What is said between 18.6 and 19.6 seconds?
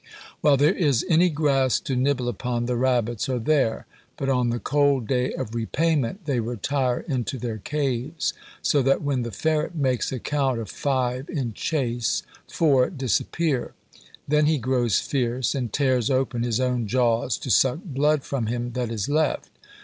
that is left.